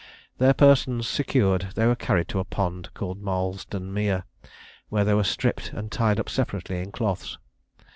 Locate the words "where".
4.89-5.05